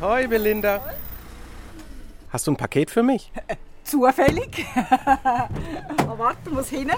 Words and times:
Hoi, 0.00 0.26
Belinda. 0.26 0.80
Hast 2.30 2.46
du 2.46 2.52
ein 2.52 2.56
Paket 2.56 2.90
für 2.90 3.02
mich? 3.02 3.32
Zufällig. 3.84 4.66
oh, 6.06 6.18
warte, 6.18 6.50
muss 6.50 6.68
hin. 6.68 6.90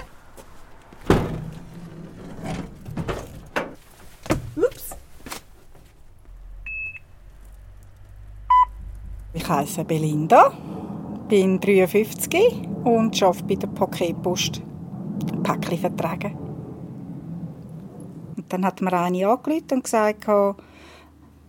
Ups. 4.55 4.97
Ich 9.33 9.47
heiße 9.47 9.85
Belinda, 9.85 10.51
bin 11.29 11.59
53 11.59 12.67
und 12.83 13.23
arbeite 13.23 13.43
bei 13.45 13.55
der 13.55 13.67
Paketpost. 13.67 14.61
Päckchen 15.43 15.77
vertragen. 15.77 16.37
Und 18.35 18.51
dann 18.51 18.65
hat 18.65 18.81
mir 18.81 18.91
eine 18.93 19.27
angerufen 19.27 19.71
und 19.71 19.83
gesagt, 19.83 20.27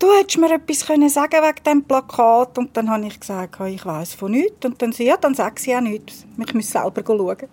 du 0.02 0.12
hättest 0.12 0.38
mir 0.38 0.52
etwas 0.52 0.80
sagen 0.80 1.42
wegen 1.42 1.65
diesem 1.65 1.84
Plakat. 1.84 2.59
Und 2.59 2.77
dann 2.77 2.91
habe 2.91 3.06
ich 3.06 3.20
gesagt, 3.20 3.61
ich 3.61 3.87
weiß 3.87 4.15
von 4.15 4.33
nichts. 4.33 4.65
Und 4.66 4.83
dann 4.83 4.92
sie, 4.92 5.05
ja, 5.05 5.16
dann 5.16 5.34
sag 5.34 5.59
sie 5.61 5.75
auch 5.77 5.80
nichts. 5.80 6.27
Ich 6.38 6.55
muss 6.55 6.70
selber 6.70 7.02
schauen. 7.06 7.48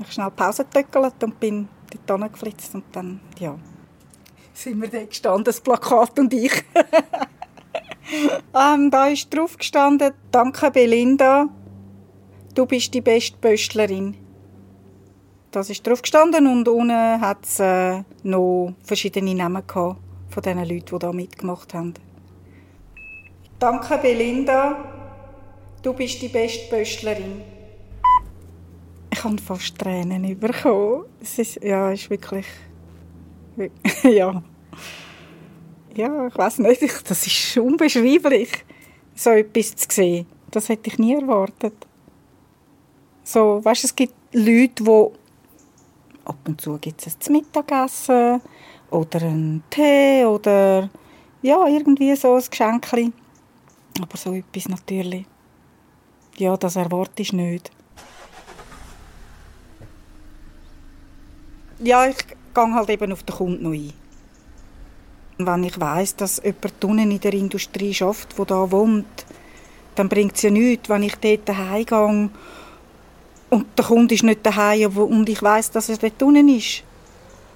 Ich 0.00 0.12
schnell 0.12 0.30
Pause 0.30 0.64
getöckelt 0.64 1.22
und 1.22 1.38
bin 1.38 1.68
dort 2.06 2.32
geflitzt. 2.32 2.74
Und 2.74 2.84
dann, 2.92 3.20
ja, 3.38 3.56
sind 4.54 4.80
wir 4.80 4.88
da 4.88 5.04
gestanden, 5.04 5.44
das 5.44 5.60
Plakat 5.60 6.18
und 6.18 6.32
ich. 6.32 6.52
ähm, 8.54 8.90
da 8.90 9.08
ist 9.08 9.34
drauf 9.34 9.56
gestanden, 9.56 10.12
danke 10.30 10.70
Belinda, 10.70 11.48
du 12.54 12.66
bist 12.66 12.92
die 12.94 13.00
beste 13.00 13.36
Pöstlerin. 13.38 14.16
Das 15.50 15.68
ist 15.68 15.86
drauf 15.86 16.02
gestanden 16.02 16.46
und 16.46 16.68
unten 16.68 17.20
hat 17.20 17.44
es 17.44 17.58
äh, 17.60 18.02
noch 18.22 18.74
verschiedene 18.82 19.34
Namen 19.34 19.66
gehabt 19.66 20.09
von 20.30 20.42
den 20.42 20.58
Leuten, 20.58 20.86
die 20.86 20.98
da 20.98 21.12
mitgemacht 21.12 21.74
haben. 21.74 21.94
Danke 23.58 23.98
Belinda, 23.98 24.76
du 25.82 25.92
bist 25.92 26.22
die 26.22 26.28
beste 26.28 26.68
Pöstlerin. 26.68 27.42
Ich 29.12 29.24
habe 29.24 29.38
fast 29.38 29.78
Tränen 29.78 30.38
bekommen. 30.38 31.04
Es 31.20 31.38
ist, 31.38 31.62
ja, 31.62 31.90
ist 31.90 32.08
wirklich, 32.08 32.46
ja, 34.04 34.42
ja, 35.96 36.26
ich 36.28 36.38
weiß 36.38 36.58
nicht, 36.58 37.10
das 37.10 37.26
ist 37.26 37.56
unbeschreiblich, 37.58 38.50
so 39.14 39.30
etwas 39.30 39.74
zu 39.76 39.86
sehen. 39.90 40.26
Das 40.50 40.68
hätte 40.68 40.88
ich 40.88 40.98
nie 40.98 41.14
erwartet. 41.14 41.74
So, 43.24 43.64
weißt, 43.64 43.84
es 43.84 43.94
gibt 43.94 44.14
Leute, 44.32 44.82
die 44.84 45.06
ab 46.24 46.36
und 46.46 46.60
zu 46.60 46.78
gibt 46.78 47.06
es 47.06 47.16
ein 47.28 47.32
Mittagessen 47.32 48.40
oder 48.90 49.22
einen 49.22 49.62
Tee 49.70 50.24
oder 50.24 50.88
ja, 51.42 51.66
irgendwie 51.66 52.14
so 52.16 52.34
ein 52.34 52.44
Geschenk. 52.48 52.86
Aber 54.00 54.16
so 54.16 54.32
etwas 54.34 54.68
natürlich, 54.68 55.26
ja, 56.36 56.56
das 56.56 56.76
erwarte 56.76 57.22
ich 57.22 57.32
nicht. 57.32 57.70
Ja, 61.82 62.06
ich 62.06 62.16
gehe 62.26 62.74
halt 62.74 62.90
eben 62.90 63.12
auf 63.12 63.22
den 63.22 63.36
Kunden 63.36 63.62
noch 63.62 63.72
ein. 63.72 63.92
Wenn 65.38 65.64
ich 65.64 65.80
weiß, 65.80 66.16
dass 66.16 66.42
jemand 66.44 66.84
unten 66.84 67.10
in 67.10 67.20
der 67.20 67.32
Industrie 67.32 67.94
schafft, 67.94 68.38
wo 68.38 68.44
da 68.44 68.70
wohnt, 68.70 69.24
dann 69.94 70.08
bringt 70.08 70.36
es 70.36 70.42
ja 70.42 70.50
nichts, 70.50 70.88
wenn 70.88 71.02
ich 71.02 71.16
dort 71.16 71.48
heimgehe 71.48 72.30
und 73.50 73.66
der 73.76 73.84
Kunde 73.84 74.14
ist 74.14 74.22
nicht 74.22 74.44
daheim 74.46 74.96
und 74.96 75.28
ich 75.28 75.42
weiß, 75.42 75.72
dass 75.72 75.88
er 75.88 75.96
dort 75.98 76.22
unten 76.22 76.48
ist, 76.48 76.82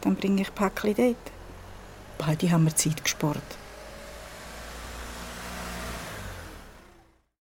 dann 0.02 0.16
bringe 0.16 0.42
ich 0.42 0.54
Päckchen 0.54 0.94
dort. 0.94 1.16
Beide 2.18 2.50
haben 2.50 2.64
wir 2.64 2.76
Zeit 2.76 3.02
gespart. 3.02 3.42